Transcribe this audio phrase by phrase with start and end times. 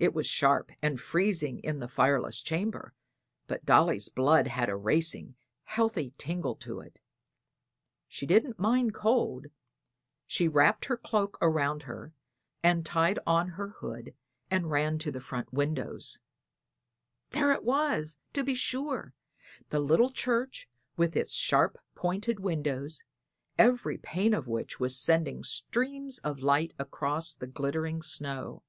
[0.00, 2.94] It was sharp and freezing in the fireless chamber,
[3.46, 7.00] but Dolly's blood had a racing, healthy tingle to it;
[8.08, 9.48] she didn't mind cold.
[10.26, 12.14] She wrapped her cloak around her
[12.62, 14.14] and tied on her hood
[14.50, 16.18] and ran to the front windows.
[17.32, 19.12] There it was, to be sure
[19.68, 20.66] the little church
[20.96, 23.04] with its sharp pointed windows,
[23.58, 28.62] every pane of which was sending streams of light across the glittering snow.